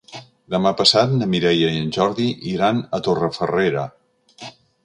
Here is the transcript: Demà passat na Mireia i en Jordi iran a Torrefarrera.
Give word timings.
Demà 0.53 0.71
passat 0.79 1.13
na 1.17 1.27
Mireia 1.33 1.69
i 1.75 1.83
en 1.83 1.93
Jordi 1.99 2.27
iran 2.55 2.83
a 2.99 3.01
Torrefarrera. 3.09 3.89